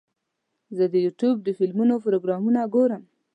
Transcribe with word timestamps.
زه 0.77 0.83
د 0.93 0.95
یوټیوب 1.05 1.37
د 1.43 1.49
فلمونو 1.57 1.95
پروګرامونه 2.05 2.59
ګورم. 2.73 3.03